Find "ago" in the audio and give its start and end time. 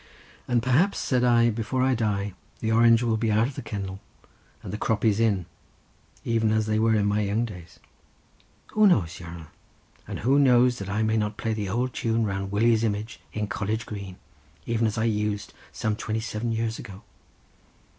16.79-17.03